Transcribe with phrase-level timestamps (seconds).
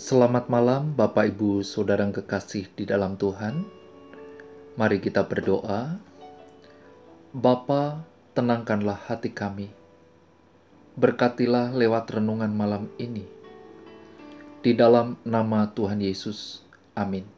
[0.00, 3.68] Selamat malam, Bapak, Ibu, saudara yang kekasih di dalam Tuhan.
[4.80, 6.00] Mari kita berdoa.
[7.36, 8.00] Bapa,
[8.32, 9.68] tenangkanlah hati kami.
[10.96, 13.28] Berkatilah lewat renungan malam ini.
[14.64, 16.64] Di dalam nama Tuhan Yesus.
[16.96, 17.28] Amin.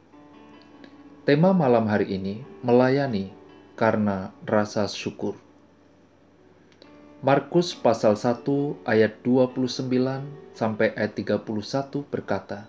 [1.27, 3.35] Tema malam hari ini melayani
[3.75, 5.35] karena rasa syukur.
[7.23, 9.87] Markus pasal 1 ayat 29
[10.51, 11.47] sampai ayat 31
[12.11, 12.67] berkata,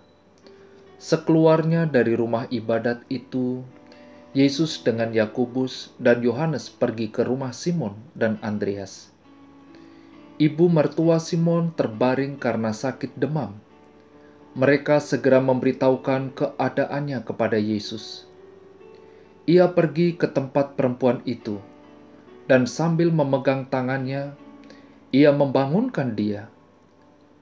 [0.94, 3.66] Sekeluarnya dari rumah ibadat itu,
[4.30, 9.10] Yesus dengan Yakobus dan Yohanes pergi ke rumah Simon dan Andreas.
[10.38, 13.58] Ibu mertua Simon terbaring karena sakit demam.
[14.54, 18.30] Mereka segera memberitahukan keadaannya kepada Yesus.
[19.50, 21.58] Ia pergi ke tempat perempuan itu,
[22.46, 24.43] dan sambil memegang tangannya,
[25.14, 26.50] ia membangunkan dia.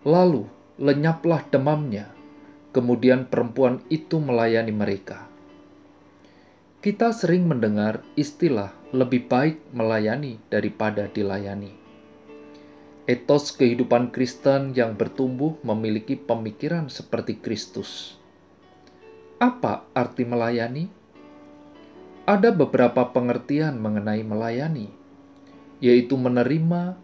[0.05, 0.45] Lalu
[0.77, 2.13] lenyaplah demamnya.
[2.77, 5.25] Kemudian perempuan itu melayani mereka.
[6.85, 11.73] Kita sering mendengar istilah lebih baik melayani daripada dilayani.
[13.09, 18.21] Etos kehidupan Kristen yang bertumbuh memiliki pemikiran seperti Kristus.
[19.41, 20.93] Apa arti melayani?
[22.29, 24.87] Ada beberapa pengertian mengenai melayani,
[25.83, 26.95] yaitu menerima,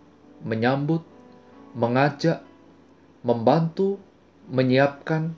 [0.43, 1.03] menyambut,
[1.75, 2.43] mengajak,
[3.23, 3.99] membantu,
[4.49, 5.35] menyiapkan,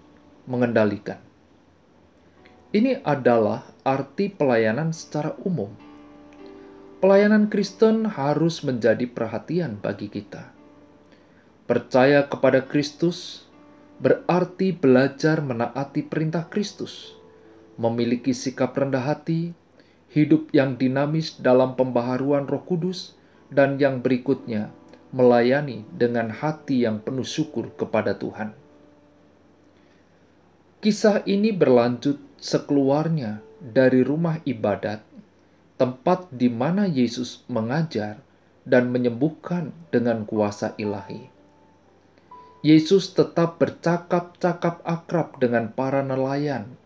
[0.47, 1.19] mengendalikan.
[2.71, 5.75] Ini adalah arti pelayanan secara umum.
[7.01, 10.53] Pelayanan Kristen harus menjadi perhatian bagi kita.
[11.67, 13.49] Percaya kepada Kristus
[13.99, 17.17] berarti belajar menaati perintah Kristus,
[17.81, 19.57] memiliki sikap rendah hati,
[20.13, 23.17] hidup yang dinamis dalam pembaharuan Roh Kudus,
[23.51, 24.71] dan yang berikutnya
[25.11, 28.55] melayani dengan hati yang penuh syukur kepada Tuhan.
[30.81, 35.05] Kisah ini berlanjut sekeluarnya dari rumah ibadat,
[35.77, 38.25] tempat di mana Yesus mengajar
[38.65, 41.29] dan menyembuhkan dengan kuasa ilahi.
[42.61, 46.77] Yesus tetap bercakap-cakap akrab dengan para nelayan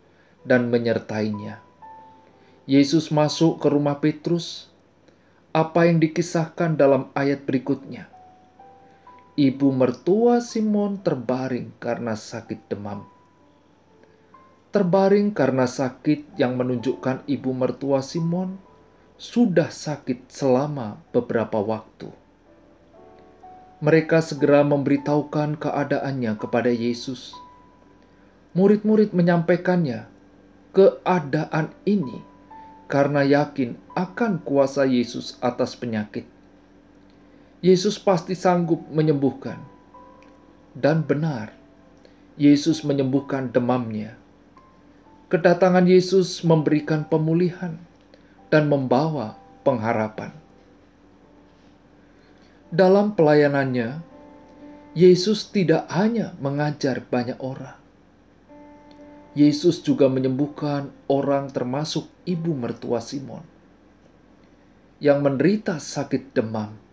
[0.47, 1.59] dan menyertainya.
[2.65, 4.71] Yesus masuk ke rumah Petrus.
[5.51, 8.14] Apa yang dikisahkan dalam ayat berikutnya?
[9.35, 13.03] Ibu mertua Simon terbaring karena sakit demam.
[14.71, 18.63] Terbaring karena sakit yang menunjukkan ibu mertua Simon
[19.19, 22.15] sudah sakit selama beberapa waktu.
[23.83, 27.35] Mereka segera memberitahukan keadaannya kepada Yesus.
[28.55, 30.07] Murid-murid menyampaikannya
[30.71, 32.23] keadaan ini
[32.87, 36.34] karena yakin akan kuasa Yesus atas penyakit.
[37.65, 39.57] Yesus pasti sanggup menyembuhkan.
[40.77, 41.57] Dan benar,
[42.37, 44.21] Yesus menyembuhkan demamnya.
[45.33, 47.81] Kedatangan Yesus memberikan pemulihan
[48.53, 50.37] dan membawa pengharapan.
[52.69, 54.05] Dalam pelayanannya,
[54.93, 57.81] Yesus tidak hanya mengajar banyak orang.
[59.33, 63.41] Yesus juga menyembuhkan orang termasuk ibu mertua Simon
[65.01, 66.84] yang menderita sakit demam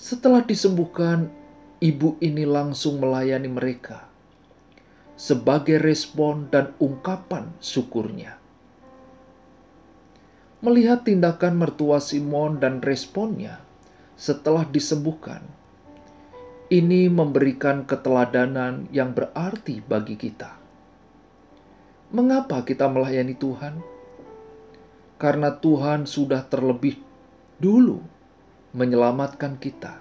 [0.00, 1.28] setelah disembuhkan,
[1.76, 4.08] ibu ini langsung melayani mereka
[5.12, 8.40] sebagai respon dan ungkapan syukurnya.
[10.64, 13.60] Melihat tindakan mertua Simon dan responnya
[14.16, 15.44] setelah disembuhkan,
[16.72, 20.56] ini memberikan keteladanan yang berarti bagi kita.
[22.16, 23.84] Mengapa kita melayani Tuhan?
[25.20, 26.96] Karena Tuhan sudah terlebih
[27.60, 28.19] dulu
[28.70, 29.98] menyelamatkan kita.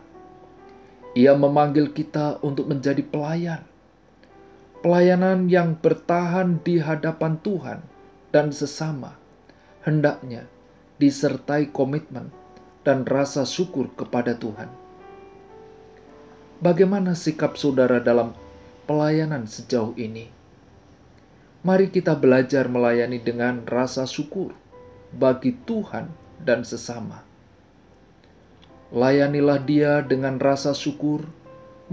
[1.17, 3.65] Ia memanggil kita untuk menjadi pelayan.
[4.79, 7.79] Pelayanan yang bertahan di hadapan Tuhan
[8.31, 9.19] dan sesama
[9.83, 10.47] hendaknya
[11.01, 12.31] disertai komitmen
[12.87, 14.71] dan rasa syukur kepada Tuhan.
[16.63, 18.31] Bagaimana sikap saudara dalam
[18.87, 20.31] pelayanan sejauh ini?
[21.59, 24.55] Mari kita belajar melayani dengan rasa syukur
[25.11, 26.07] bagi Tuhan
[26.39, 27.28] dan sesama
[28.89, 31.29] layanilah Dia dengan rasa syukur,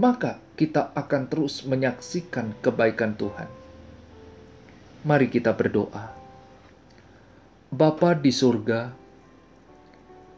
[0.01, 3.49] maka kita akan terus menyaksikan kebaikan Tuhan.
[5.05, 6.17] Mari kita berdoa.
[7.69, 8.89] Bapa di surga,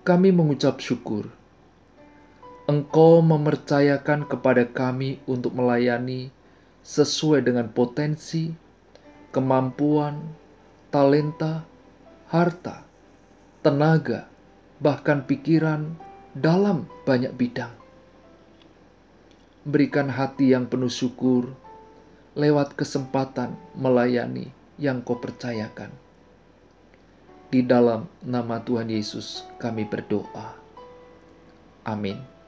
[0.03, 1.31] kami mengucap syukur.
[2.67, 6.29] Engkau mempercayakan kepada kami untuk melayani
[6.85, 8.53] sesuai dengan potensi,
[9.33, 10.21] kemampuan,
[10.94, 11.65] talenta,
[12.29, 12.85] harta,
[13.65, 14.29] tenaga,
[14.77, 15.97] bahkan pikiran,
[16.37, 17.73] dalam banyak bidang.
[19.65, 21.53] Berikan hati yang penuh syukur,
[22.37, 25.91] lewat kesempatan melayani yang kau percayakan.
[27.49, 30.53] Di dalam nama Tuhan Yesus kami berdoa.
[31.81, 32.38] Amin.